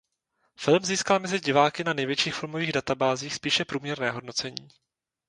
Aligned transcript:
Film 0.55 0.85
získal 0.85 1.19
mezi 1.19 1.39
diváky 1.39 1.83
na 1.83 1.93
největších 1.93 2.35
filmových 2.35 2.71
databázích 2.71 3.33
spíše 3.35 3.65
průměrné 3.65 4.11
hodnocení. 4.11 4.67